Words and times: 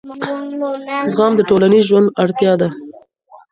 زغم 1.11 1.33
د 1.37 1.41
ټولنیز 1.49 1.83
ژوند 1.89 2.13
اړتیا 2.23 2.53
ده. 2.61 2.69